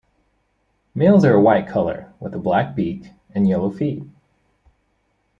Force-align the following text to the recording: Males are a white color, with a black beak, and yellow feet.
Males 0.95 1.23
are 1.25 1.35
a 1.35 1.39
white 1.39 1.67
color, 1.67 2.11
with 2.19 2.33
a 2.33 2.39
black 2.39 2.73
beak, 2.73 3.11
and 3.35 3.47
yellow 3.47 3.69
feet. 3.69 4.01